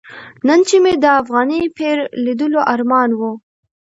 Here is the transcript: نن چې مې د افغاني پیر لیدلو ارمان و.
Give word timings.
نن 0.47 0.59
چې 0.67 0.75
مې 0.83 0.93
د 1.03 1.05
افغاني 1.21 1.61
پیر 1.77 1.97
لیدلو 2.25 2.61
ارمان 2.73 3.09
و. 3.15 3.21